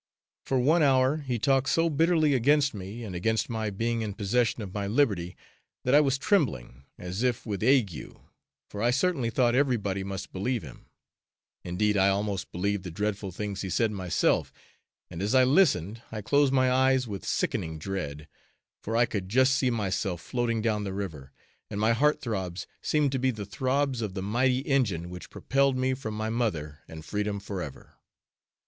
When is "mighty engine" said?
24.23-25.11